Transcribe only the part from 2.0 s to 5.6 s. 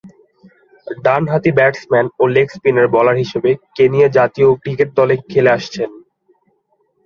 ও leg spin bowler হিসেবে Kenya জাতীয় cricket দলে খেলে